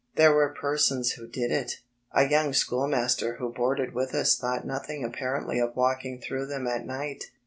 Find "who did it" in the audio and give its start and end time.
1.11-1.73